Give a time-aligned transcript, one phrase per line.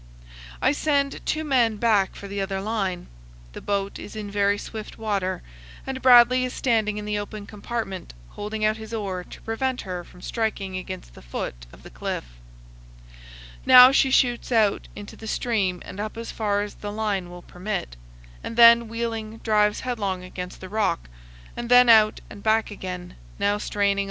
[0.63, 3.05] I send two men back for the other line.
[3.53, 5.43] The boat is in very swift water,
[5.85, 10.03] and Bradley is standing in the open compartment, holding out his oar to prevent her
[10.03, 12.23] from striking against the foot of the cliff.
[13.63, 17.43] Now she shoots out into the stream and up as far as the line will
[17.43, 17.95] permit,
[18.43, 21.09] and then, wheeling, drives headlong against the rock,
[21.55, 23.99] and then out and back again, now straining TO THE FOOT OF THE GRAND CANYON.